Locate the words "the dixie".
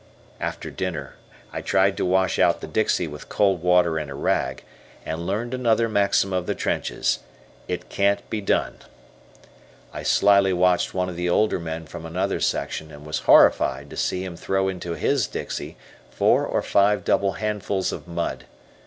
2.59-3.05